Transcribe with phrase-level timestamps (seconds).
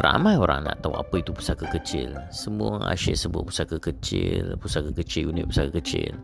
[0.00, 2.16] Ramai orang nak tahu apa itu pusaka kecil.
[2.32, 6.16] Semua asyik sebut pusaka kecil, pusaka kecil, unit pusaka kecil.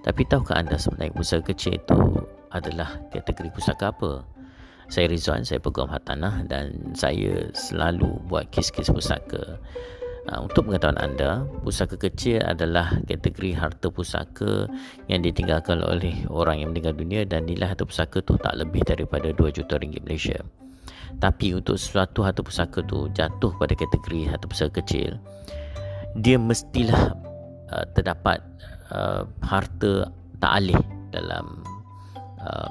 [0.00, 1.98] Tapi tahukah anda sebenarnya pusaka kecil itu
[2.48, 4.24] adalah kategori pusaka apa?
[4.88, 9.60] Saya Rizwan, saya peguam hartanah dan saya selalu buat kes-kes pusaka.
[10.32, 14.72] Uh, untuk pengetahuan anda, pusaka kecil adalah kategori harta pusaka
[15.12, 19.28] yang ditinggalkan oleh orang yang meninggal dunia dan nilai harta pusaka tu tak lebih daripada
[19.36, 20.40] 2 juta ringgit Malaysia.
[21.18, 25.18] Tapi untuk sesuatu harta pusaka tu jatuh pada kategori harta pusaka kecil,
[26.18, 27.16] dia mestilah
[27.72, 28.42] uh, terdapat
[28.92, 30.10] uh, harta
[30.42, 30.80] tak alih
[31.14, 31.62] dalam
[32.42, 32.68] uh,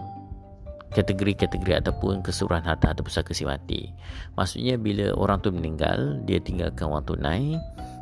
[0.91, 3.95] kategori-kategori ataupun keseluruhan harta atau pusaka si mati.
[4.35, 7.55] Maksudnya bila orang tu meninggal, dia tinggalkan wang tunai,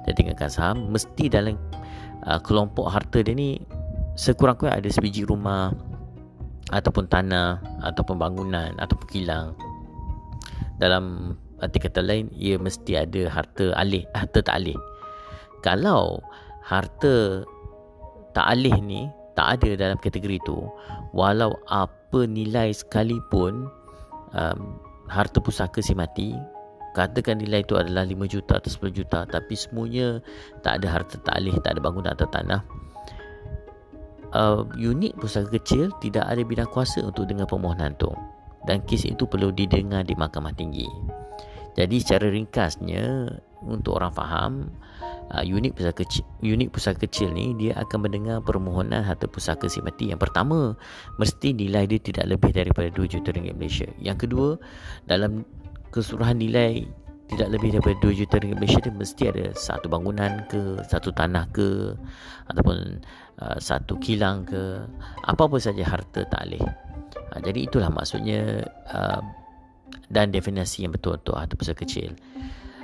[0.09, 1.53] dia tinggalkan saham, mesti dalam
[2.25, 3.61] uh, kelompok harta dia ni
[4.17, 5.69] sekurang-kurang ada sebiji rumah
[6.73, 9.53] ataupun tanah ataupun bangunan ataupun kilang.
[10.79, 14.79] Dalam arti kata lain, ia mesti ada harta alih, harta tak alih.
[15.59, 16.23] Kalau
[16.63, 17.43] harta
[18.31, 19.01] tak alih ni
[19.35, 20.63] tak ada dalam kategori itu,
[21.11, 23.67] walau apa nilai sekalipun
[24.33, 24.59] um,
[25.09, 26.37] harta pusaka si mati
[26.93, 30.21] katakan nilai itu adalah 5 juta atau 10 juta tapi semuanya
[30.65, 32.61] tak ada harta taklih tak ada bangunan atau tanah
[34.33, 38.09] uh, unit pusaka kecil tidak ada bidang kuasa untuk dengar permohonan tu
[38.67, 40.87] dan kes itu perlu didengar di mahkamah tinggi.
[41.77, 43.29] Jadi secara ringkasnya
[43.63, 44.53] untuk orang faham
[45.31, 49.79] uh, unit pusaka kecil unit pusaka kecil ni dia akan mendengar permohonan harta pusaka si
[49.79, 50.11] mati.
[50.11, 50.75] Yang pertama
[51.21, 53.87] mesti nilai dia tidak lebih daripada 2 juta ringgit Malaysia.
[54.01, 54.49] Yang kedua
[55.07, 55.45] dalam
[55.93, 56.83] keseluruhan nilai
[57.29, 61.45] tidak lebih daripada 2 juta ringgit Malaysia dia mesti ada satu bangunan ke satu tanah
[61.53, 61.93] ke
[62.49, 62.99] ataupun
[63.39, 64.83] uh, satu kilang ke
[65.29, 69.21] apa-apa saja harta taklih uh, jadi itulah maksudnya uh,
[70.09, 72.17] dan definisi yang betul untuk harta pusaka kecil.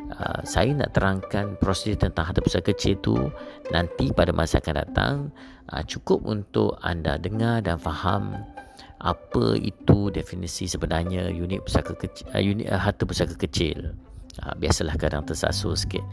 [0.05, 3.17] Uh, saya nak terangkan prosedur tentang harta pusaka kecil itu
[3.73, 5.15] nanti pada masa akan datang.
[5.65, 8.37] Uh, cukup untuk anda dengar dan faham
[9.01, 13.97] apa itu definisi sebenarnya unit pusaka kecil uh, unit uh, harta pusaka kecil.
[14.45, 16.05] Uh, biasalah kadang tersasul sikit.